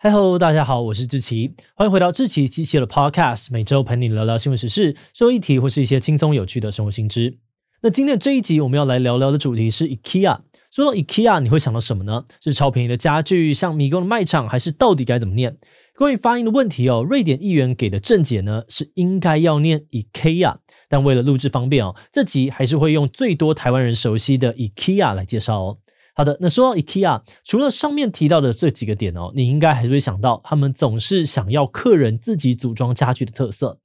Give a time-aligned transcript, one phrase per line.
[0.00, 7.38] 嗨喽，大家好，我是志奇，欢迎回到志祺七七的 Podcast，每周陪你聊聊新闻时事、社会议题或是一些轻松有趣的生活新知。
[7.82, 10.38] 那今天的这一集我们要来聊聊的主题是 IKEA。
[10.70, 12.26] 说到 IKEA，你会想到什么呢？
[12.40, 15.56] 是超便宜的家具，像迷宫的卖场，还是到底该怎么念？
[15.96, 20.58] 关于发音的问题哦，瑞典议员给的正解呢是应该要念 IKEA，
[20.88, 25.78] 但为了录制方便哦，这集还是会用最多台湾人熟悉的 IKEA 来介绍哦。
[26.18, 33.78] 好的，那说到 IKEA，除了上面提到的这几个点哦，你应该还是会想到，他们总是想要客人自己组装家具的特色。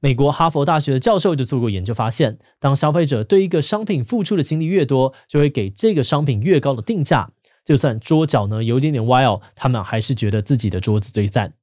[0.00, 7.30] 美国哈佛大学的教授就做过研究，发现当消费者对一个商品付出的心力越多，就会给这个商品越高的定价。
[7.64, 11.54] 就算桌脚呢有点点歪哦，他们还是觉得自己的桌子最赞。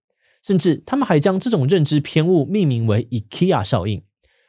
[0.41, 4.01] 甚至他们还将这种认知偏误命名为 IKEA 效应。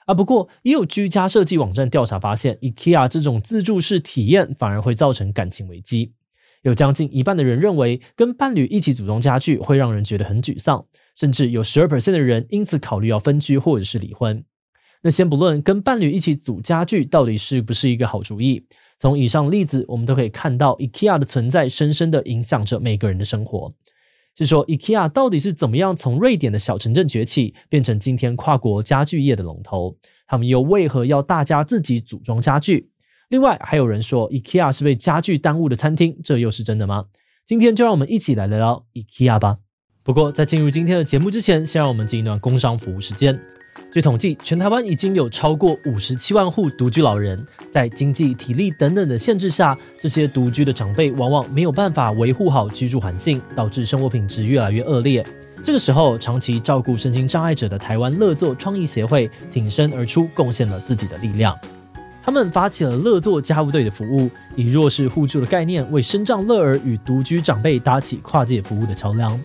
[0.06, 6.12] 啊，不过也有居家设计网站调查发现，IKEA 这种自助式体验反而会造成感情危机。
[6.62, 14.44] 有将近一半的人认为，跟伴侣一起组装家具会让人觉得很沮丧，甚至有十二 percent 的人因此考虑要分居或者是离婚。
[15.02, 18.66] 那先不论跟伴侣一起组家具到底是不是一个好主意，
[18.96, 23.74] 从以上例子我们都可以看到，IKEA 的存在深深的影响着每个人的生活。
[24.36, 29.96] 是说，IKEA 到底是怎么样从瑞典的小城镇崛起，变成今天跨国家具业的龙头？
[30.26, 32.90] 他们又为何要大家自己组装家具？
[33.28, 37.06] 另外，还有人说，IKEA 是被家具耽误的餐厅，这又是真的吗？
[37.44, 39.58] 今天就让我们一起来聊聊 IKEA 吧。
[40.02, 43.55] 不过，在进入今天的节目之前，先让我们进一段工商服务时间。
[43.90, 55.24] 据统计，全台湾已经有超过五十七万户独居老人，在经济、体力等等的限制下，这些独居的长辈往往没有办法维护好居住环境，导致生活品质越来越恶劣。
[55.62, 61.58] 这个时候，长期照顾身心障碍者的台湾乐作创意协会挺身而出，贡献了自己的力量。
[62.22, 69.40] 他们发起了乐作家务队的服务，以弱势互助的概念，为身障乐儿与独居长辈搭起跨界服务的桥梁。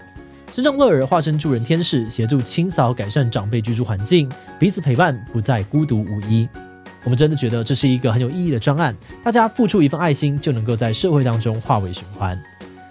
[0.54, 6.48] 身障乐儿化身助人天使，协助清扫改善长辈居住环境，彼此陪伴，不再孤独无依。
[7.06, 8.94] 我们真的觉得这是一个很有意义的专案，
[9.24, 12.38] 大家付出一份爱心，就能够在社会当中化为循环。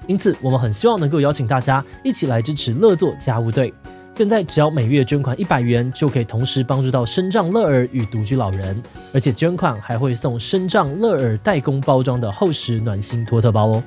[0.07, 3.73] 因此，我们很希望能够邀请大家一起来支持乐作家务队。
[4.15, 13.83] 现在只要每月捐款一百元，就可以同时帮助到身障乐儿与独居老人，而且捐款还会送身障乐儿代工包装的厚实暖心托特包哦。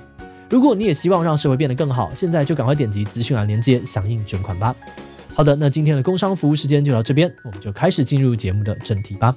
[0.53, 4.75] 如果你也希望让社会变得更好，现在就赶快点击资讯栏链接，响应捐款吧。
[5.33, 9.35] 好的，那今天的工商服务时间就到这边，我们就开始进入节目的正题吧。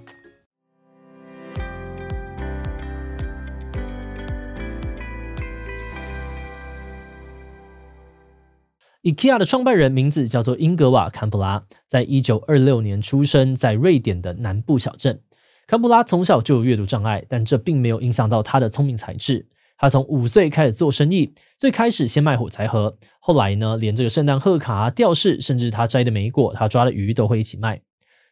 [9.03, 15.23] IKEA 的创办人名字叫做英格瓦·坎普拉，在一九二六年出生在瑞典的南部小镇。
[15.67, 19.47] 坎普拉从小就有阅读障碍，但这并没有影响到他的聪明才智。
[19.79, 27.83] 他从五岁开始做生意，最开始先卖火柴盒，后来呢，连这个圣诞贺卡啊、吊饰，甚至他摘的莓果、他抓的鱼都会一起卖。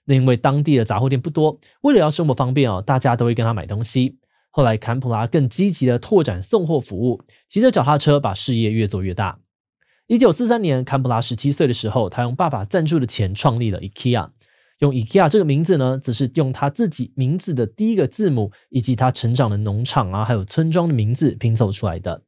[0.06, 4.18] 那因为当地的杂货店不多，为了要生活方便哦，大家都会跟他买东西。
[4.50, 9.40] 后来坎普拉更积极的拓展送货服务，骑着脚踏车把事业越做越大。
[10.06, 14.30] 一九四三年，坎普拉十七岁的时候，他用爸爸赞助的钱创立了 IKEA。
[14.84, 22.22] 用 IKEA 这个名字呢，则是用他自己名字的第一个字母，以及他成长的农场啊，还有村庄的名字拼凑出来的。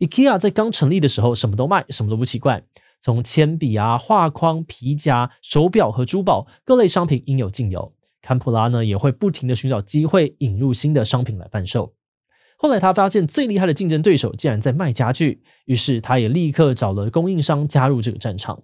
[0.00, 2.62] IKEA 在刚成立的时候，什么都卖，什么都不奇怪，
[3.00, 7.94] 从铅笔啊、画框、皮夹、手表和珠宝，各类商品应有尽有。
[8.20, 11.94] 坎普拉呢，也会不停的寻找机会，引入新的商品来贩售。
[12.58, 18.62] 后来他发现最厉害的竞争对手竟然在卖家具，于是他也立刻找了供应商加入这个战场。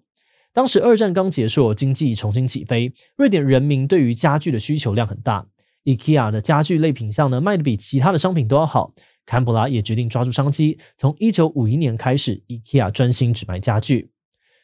[0.55, 5.47] 当时二战刚结束，经济重新起飞，瑞典人民对于家具的需求量很大。
[5.85, 8.93] IKEA 的家具类品项呢，卖的比其他的商品都要好。
[9.25, 14.11] 坎普拉也决定抓住商机，从一九五一年开始，IKEA 专心只卖家具。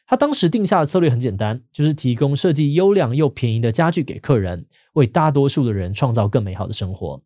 [0.07, 7.23] 他当时定下的策略很简单，就是提供设计优良又便宜的家具给客人，为大多数的人创造更美好的生活。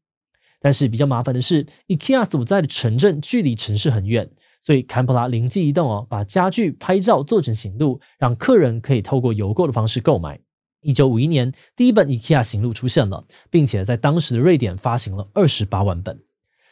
[0.60, 4.30] 但是比较麻烦的是，IKEA 所在的城镇距离城市很远。
[4.62, 10.40] 所以坎普拉灵机一动哦，把家具拍照做成行录，让客人可以透过邮购的方式购买。
[10.82, 16.20] 一九五一年，第一本 IKEA 行录出现了，并且在当时的瑞典发行了二十八万本。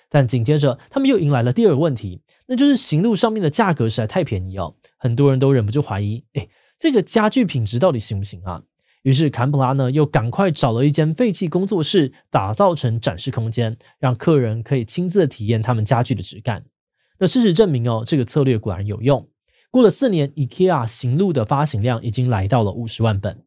[0.08, 6.48] 但紧接着，他们又迎来了第二个问题，那就是行录上面的价格实在太便宜哦，很多人都忍不住怀疑，诶，
[6.78, 8.62] 这个家具品质到底行不行啊？
[9.02, 16.64] 于是坎普拉呢，又赶快找了一间废弃工作室，打造成展示空间，让客人可以亲自体验他们家具的质感。
[17.20, 19.28] 那事实证明哦，这个策略果然有用。
[19.70, 23.44] 过了四年，IKEA 行路的发行量已经来到了五十万本。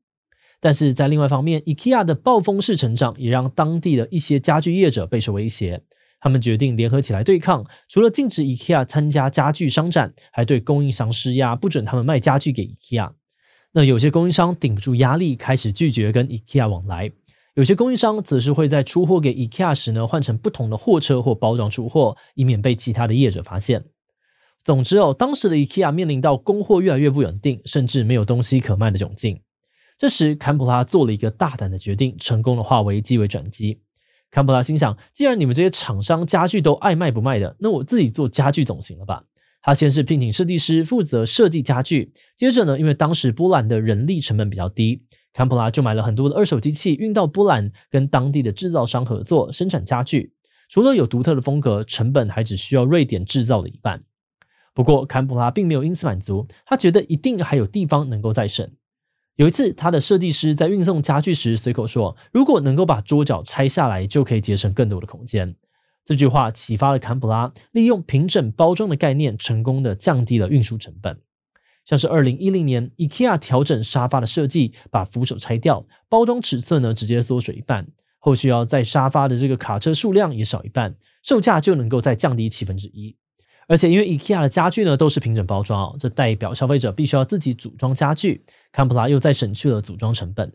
[0.62, 5.84] 但是在另外一方面，IKEA 的暴风式成长也让当地的一些家具业者备受威胁。
[6.22, 13.12] 他们决定联合起来对抗，除了禁止 IKEA 参加家具商展，还对供应商施压，不准他们卖家具给 IKEA。
[13.74, 17.10] 那有些供应商顶不住压力，开始拒绝跟 IKEA 往来；
[17.56, 23.86] 有些供应商则是会在出货给 IKEA 时呢，换成不同的货车或包装出货，以免被其他的业者发现。
[24.64, 29.42] 总之哦，当时的 IKEA 面临到供货越来越不稳定，甚至没有东西可卖的窘境。
[29.98, 33.82] 这时，坎普拉做了一个大胆的决定，成功的化危机为转机。
[34.32, 39.26] 坎普拉心想，既然你们这些厂商家具都爱卖不卖的，那我自己做家具总行了吧？
[39.62, 45.04] 他先是聘请设计师负责设计家具，接着呢，因为当时波兰的人力成本比较低，
[45.34, 50.34] 坎普拉就买了很多的二手机器运到波兰，跟当地的制造商合作生产家具。
[50.70, 54.04] 除了有独特的风格，成本还只需要瑞典制造的一半。
[54.74, 58.68] 不过，坎普拉并没有因此满足，他觉得一定还有地方能够再省。
[59.36, 65.56] 有一次，他的设计师在运送家具时随口说：“如果能够把桌脚拆下来，就可以节省更多的空间。”
[66.06, 71.20] 这句话启发了坎普拉，利用平整包装的概念，成功的降低了运输成本。
[71.86, 77.88] 像是二零一零年，IKEA 调整沙发的设计，把扶手拆掉，包装尺寸呢直接缩水一半，
[78.20, 83.16] 后续要在沙发的这个卡车数量也少一半，售价就能够再降低七分之一。
[83.68, 90.52] 而且因为 IKEA 的家具呢都是平整包装，这代表消费者必须要自己组装家具，坎普拉又再省去了组装成本。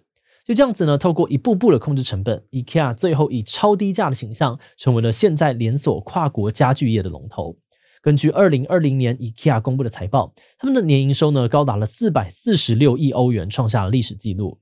[0.46, 7.54] 就这样子呢，透过一步步的控制成本，IKEA 最后以超低价的形象，成为了现在连锁跨国家具业的龙头。
[8.02, 14.58] 根据二零二零年 IKEA 公布的财报，他们的年营收呢高达了四百四十六亿欧元，创下了历史纪录。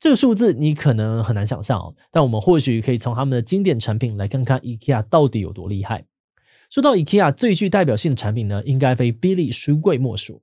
[0.00, 6.06] 这个数字你可能很难想象哦，但我们或许可以从他们的经典产品来看看 IKEA 到底有多厉害。
[6.70, 10.42] 说到 IKEA 最具代表性的产品呢，应该非 Billy 书柜莫属。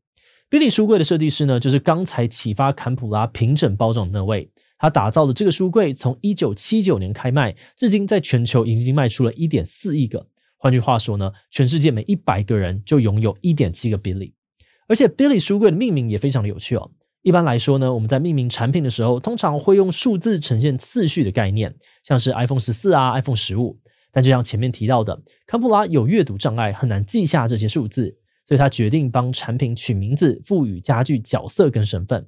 [0.50, 4.50] Billy 书柜的设计师呢，就是刚才启发坎普拉平整包装的那位。
[4.78, 10.26] 他打造的这个书柜，从一九七九年开卖，至今在全球已经卖出了一点四亿个。
[10.60, 14.34] 换句话说呢，全世界每一百个人就拥有一点七个 Billy。
[14.88, 16.92] 而且 Billy 书柜的命名也非常的有趣哦。
[17.22, 23.80] 一般来说呢，我们在命名产品的时候，通常会用数字呈现次序的概念，像是 iPhone 十四啊、iPhone 十五。
[24.12, 32.28] 但就像前面提到的，康普拉有阅读障碍，很难记下这些数字，所以他决定帮产品取名字，赋予家具角色跟身份。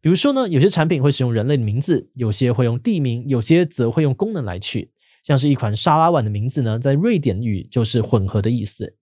[0.00, 4.90] 比如说呢，有些产品会使用人类的名字，有些会用地名，有些则会用功能来取。
[5.24, 8.94] 像是一款沙拉碗的名字呢，在瑞典语就是混合的意思。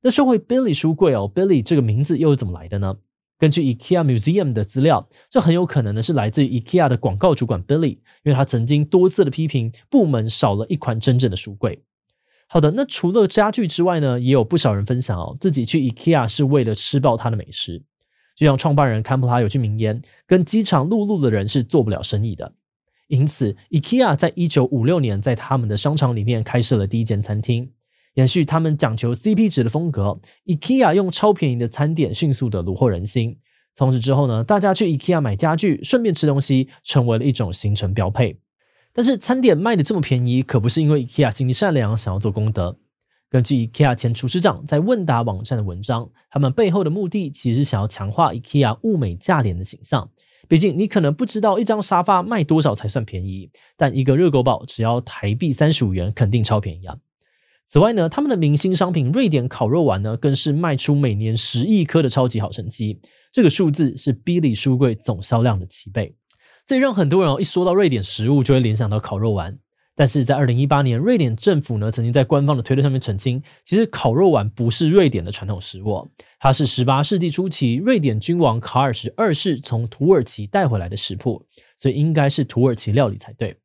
[0.00, 2.96] 那说回 Billy 书柜哦，Billy 这个名字又是怎么来的呢？
[3.38, 11.82] 根据 IKEA Museum 的资料，这很有可能呢是来自于 IKEA 的广告主管 Billy，因为他曾经多次的批评部门少了一款真正的书柜。
[12.48, 17.82] 好的，那除了家具之外呢，也有不少人分享哦，自己去 IKEA 是为了吃爆它的美食。
[18.36, 22.54] 就像创办人坎普拉有句名言：“跟饥肠辘辘的人是做不了生意的。”
[23.08, 27.72] 因此，IKEA 在一九五六年在他们的商场里面开设了第一间餐厅。
[28.14, 33.38] 延续他们讲求 CP 值的风格，IKEA 用超便宜的餐点迅速的虏获人心。
[33.74, 38.40] 从此之后呢，大家去 IKEA 买家具，顺便吃东西，成为了一种行程标配。
[38.94, 42.78] 但是餐点卖的这么便宜，可不是因为 IKEA 心地善良，想要做功德。
[43.28, 50.08] 根据 IKEA 前厨师长在问答网站的文章，他们背后的目的其实是想要强化 IKEA 物美价廉的形象。
[50.48, 56.96] 毕竟你可能不知道一张沙发卖多少才算便宜，但一个热狗堡只要台币三十五元，肯定超便宜啊。
[57.64, 63.00] 此外呢，他们的明星商品瑞典烤肉丸呢，更是卖出每年十亿颗的超级好成绩。
[63.32, 66.14] 这个数字是 Billy 书柜总销量的七倍，
[66.64, 69.58] 这让很多人哦一说到瑞典食物就会联想到烤肉丸。
[69.96, 81.46] 但是在二零一八年，瑞典政府呢曾经在官方的推特上面澄清，其实烤肉丸不是瑞典的传统食物，它是十八世纪初期瑞典君王卡尔十二世从土耳其带回来的食谱，
[81.78, 83.56] 所以应该是土耳其料理才对。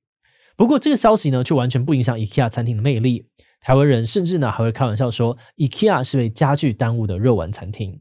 [0.56, 3.28] 不过这个消息呢，却完全不影响 IKEA 餐厅的魅力。
[3.60, 8.00] 台湾人甚至呢还会开玩笑说，IKEA 是被家具耽误的肉丸餐厅。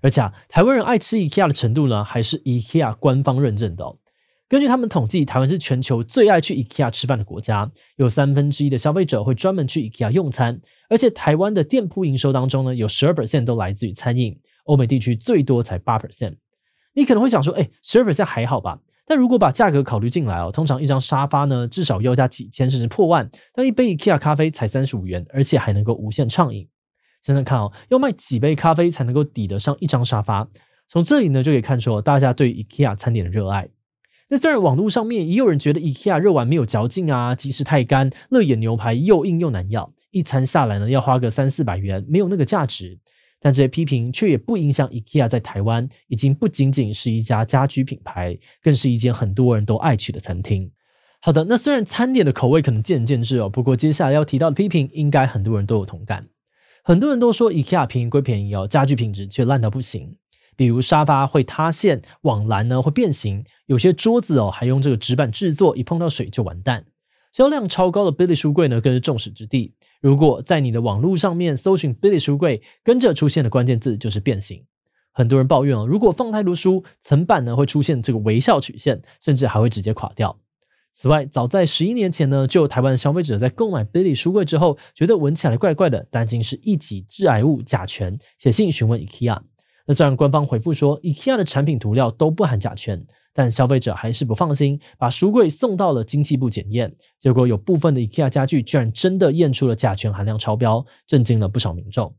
[0.00, 3.84] 而且啊，台湾人爱吃 IKEA 的程度呢，还是 IKEA 官方认证的。
[4.48, 10.60] 根据他们统计，台湾是全球最爱去 IKEA 吃饭的国家，有三分之一的消费者会专门去 IKEA 用餐。
[10.88, 16.36] 而且台湾的店铺营收当中呢，有十二 percent 都来自于餐饮，欧美地区最多才八 percent。
[16.94, 18.78] 你可能会想说，哎，十二 percent 还好吧？
[19.04, 26.68] 但如果把价格考虑进来哦，通常一张沙发呢，至少要价几千甚至破万，但一杯 IKEA 咖啡才三十五元，而且还能够无限畅饮。
[27.20, 30.48] 想想看哦，要卖几杯咖啡才能够抵得上一张沙发？
[30.86, 33.68] 从这里呢就可以看出大家对 IKEA 餐点的热爱。
[34.28, 42.98] 那虽然网络上面也有人觉得 IKEA 肉丸没有嚼劲啊，即食太干，乐眼牛排又硬又难咬，一餐下来呢要花个三四百元，没有那个价值。
[43.38, 50.72] 但这些批评却也不影响 IKEA 在台湾已经不仅仅是一家家居品牌，更是一间很多人都爱去的餐厅。
[51.20, 56.26] 好的，那虽然餐点的口味可能见仁见智哦，不过接下来要提到的批评，应该很多人都有同感。
[56.82, 60.16] 很多人都说 IKEA 便宜归便宜哦，家具品质却烂到不行。
[60.56, 66.86] 比如沙发会塌陷，网篮呢会变形，有些桌子哦还用这个纸板制作，一碰到水就完蛋。
[67.32, 69.74] 销量超高的 Billy 书柜呢更是众矢之的。
[70.00, 74.64] 如果在你的网络上面搜寻 Billy 书柜，跟着出现的关键字就是变形。
[75.12, 80.38] 很多人抱怨哦，如果放太多书，层板呢会出现这个微笑曲线，甚至还会直接垮掉。
[80.92, 89.38] 此外，早在十一年前呢，就有台湾的消费者在购买 Billy 书柜之后，觉得闻起来怪怪的，担心是一级致癌物甲醛，写信询问 IKEA。
[89.86, 102.14] 那虽然官方回复说 IKEA 的产品涂料都不含甲醛，但消费者还是不放心，把书柜送到了经济部检验，结果有部分的 IKEA 家具居然真的验出了甲醛含量超标，震惊了不少民众。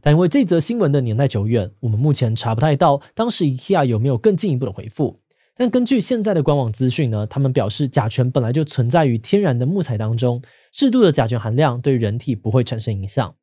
[0.00, 5.20] 但因为这则新闻的年代久远，我们目前查不太到当时 IKEA 有没有更进一步的回复。
[5.56, 10.40] 但根据现在的官网资讯呢，他们表示甲醛本来就存在于天然的木材当中，
[10.72, 13.34] 适度的甲醛含量对人体不会产生影响。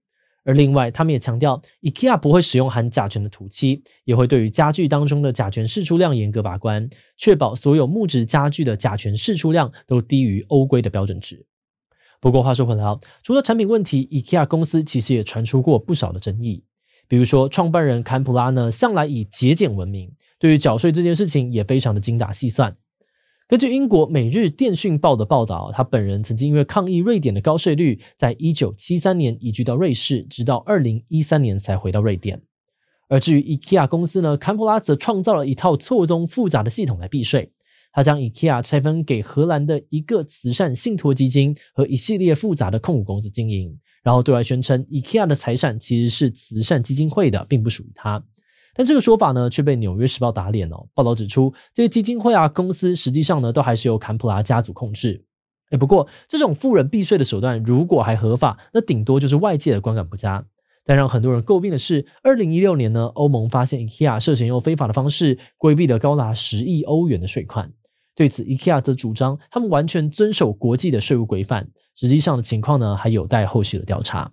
[0.48, 11.46] 而另外，他们也强调，IKEA 不会使用含甲醛的涂漆，也会对于家具当中的甲醛释出量严格把关，确保所有木质家具的甲醛释出量都低于欧规的标准值。
[12.22, 12.84] 不过话说回来，
[13.22, 16.63] 除了产品问题，IKEA 公司其实也传出过不少的争议。
[17.10, 22.77] 比如说，创办人坎普拉呢，向来以节俭闻名，对于缴税这件事情也非常的精打细算。
[23.50, 32.42] 根据英国《每日电讯报》的报道，他本人曾经因为抗议瑞典的高税率，在一九七三年移居到瑞士，直到二零一三年才回到瑞典。
[33.08, 37.54] 而至于 IKEA 公司呢，坎普拉则创造了一套错综复杂的系统来避税。
[37.94, 43.80] 他将 IKEA 拆分给荷兰的一个慈善信托基金和一系列复杂的控股公司经营。
[44.04, 48.22] 然后对外宣称，IKEA 的财产其实是慈善基金会的，并不属于他。
[48.77, 50.86] 但这个说法呢，却被《纽约时报》打脸哦。
[50.93, 55.25] 报道指出，这些基金会啊、公司实际上呢，都还是由坎普拉家族控制。
[55.72, 60.46] 哎，不过这种富人避税的手段，如果还合法，那顶多就是外界的观感不佳。
[60.86, 67.74] 但让很多人诟病的是，二零一六年呢，欧盟发现 IKEA 涉嫌用非法的方式规避了高达十亿欧元的税款。
[68.15, 71.67] 对此，IKEA 则主张他们完全遵守国际的税务规范。
[71.96, 74.31] 实际上的情况呢，还有待后续的调查。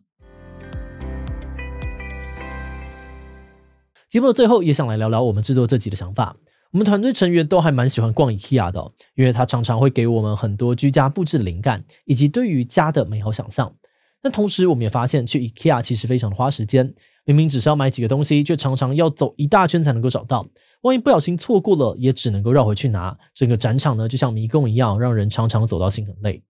[4.15, 6.37] 节目的最后，也想来聊聊我们制作这集的想法。
[6.71, 13.75] 我们团队成员都还蛮喜欢逛 IKEA 的，因为它常常会给我们很多居家布置的灵感，以及对于家的美好想象。
[14.23, 16.95] 但同时，我们也发现去 IKEA 其实非常的花时间，
[17.25, 20.47] 明明只是要买几个东西，却常常要走一大圈才能够找到。
[20.83, 23.19] 万一不小心错过了，也只能够绕回去拿。
[23.35, 26.41] 整个展场呢，就像迷宫一样，让人常常走到心很累。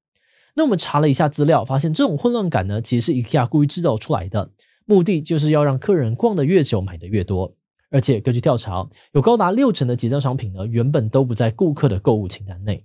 [0.55, 4.51] 那我们查了一下资料，发现这种混乱感呢，其实是 IKEA 故意制造出来的，
[4.85, 7.55] 目的就是要让客人逛得越久，买得越多。
[7.91, 12.85] 而且根据调查，有高达六成的结账商品呢，原本都不在顾客的购物清单内。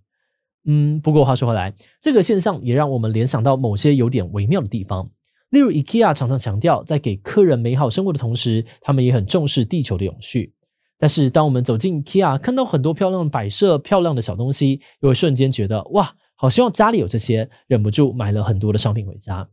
[0.66, 5.10] 嗯，不过话说回来，这个现象也让我们联想到某些有点微妙的地方。
[5.50, 10.54] 例如，IKEA 常常强调，在给客人美好生活的同时，他们也很重视地球的永续。
[11.00, 16.14] 但是，当我们走进 IKEA，看到很多漂亮的摆设、漂亮的小东西，又会瞬间觉得哇！
[16.36, 19.50] 好希望家里有这些，忍不住买了很多的商品回家。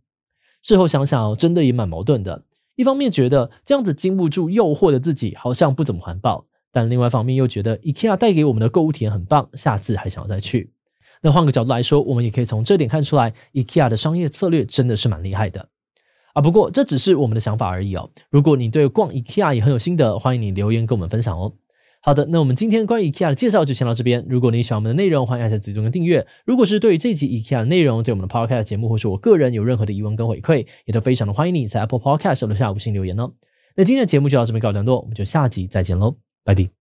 [0.67, 2.43] 事后想想，真的也蛮矛盾的。
[2.75, 10.73] 一方面觉得这样子经不住诱惑的自己好像不怎么环保，但另外一方面又觉得 IKEA 带给我们的购物体验很棒，下次还想要再去。
[11.23, 15.69] 那换个角度来说，我们也可以从这点看出来，IKEA 的商业策略真的是蛮厉害的
[16.35, 16.43] 啊。
[16.43, 18.11] 不过这只是我们的想法而已哦。
[18.29, 21.53] 如果你对逛 IKEA 也很有心得，欢迎你留言跟我们分享哦。
[22.07, 24.25] 好的，那我们今天关于 IKEA 的介绍就先到这边。
[24.29, 26.25] 如果你喜欢我们的内容，欢迎按下追踪跟订阅。
[26.45, 33.33] 如果是对于这集 IKEA 的内容，对我们的 Podcast 节目或是我个人有任何的疑问跟回馈，也都非常的欢迎你在 Apple Podcast 留下五星留言哦。
[33.75, 36.76] 那今天的节目就到这边告一段落，我们就下集再见喽，拜拜。